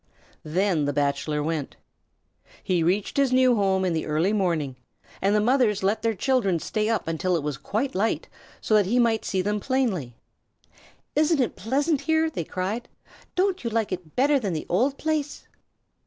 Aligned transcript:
Then 0.41 0.85
the 0.85 0.93
Bachelor 0.93 1.43
went. 1.43 1.75
He 2.63 2.81
reached 2.81 3.17
his 3.17 3.31
new 3.31 3.53
home 3.53 3.85
in 3.85 3.93
the 3.93 4.07
early 4.07 4.33
morning, 4.33 4.75
and 5.21 5.35
the 5.35 5.39
mothers 5.39 5.83
let 5.83 6.01
their 6.01 6.15
children 6.15 6.57
stay 6.57 6.89
up 6.89 7.07
until 7.07 7.35
it 7.35 7.43
was 7.43 7.55
quite 7.55 7.93
light 7.93 8.27
so 8.61 8.73
that 8.73 8.87
he 8.87 8.97
might 8.97 9.23
see 9.25 9.43
them 9.43 9.59
plainly. 9.59 10.15
"Isn't 11.15 11.39
it 11.39 11.55
pleasant 11.55 12.01
here?" 12.01 12.31
they 12.31 12.43
cried. 12.43 12.89
"Don't 13.35 13.63
you 13.63 13.69
like 13.69 13.91
it 13.91 14.15
better 14.15 14.39
than 14.39 14.53
the 14.53 14.65
old 14.69 14.97
place?" 14.97 15.47